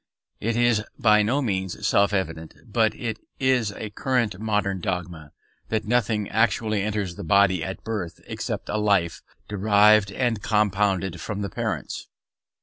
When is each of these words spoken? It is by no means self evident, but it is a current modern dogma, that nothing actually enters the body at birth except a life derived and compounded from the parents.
It 0.39 0.57
is 0.57 0.83
by 0.97 1.21
no 1.21 1.43
means 1.43 1.87
self 1.87 2.11
evident, 2.11 2.55
but 2.65 2.95
it 2.95 3.19
is 3.39 3.71
a 3.73 3.91
current 3.91 4.39
modern 4.39 4.79
dogma, 4.81 5.31
that 5.69 5.85
nothing 5.85 6.27
actually 6.29 6.81
enters 6.81 7.17
the 7.17 7.23
body 7.23 7.63
at 7.63 7.83
birth 7.83 8.19
except 8.25 8.67
a 8.67 8.77
life 8.77 9.21
derived 9.47 10.11
and 10.11 10.41
compounded 10.41 11.21
from 11.21 11.41
the 11.43 11.51
parents. 11.51 12.07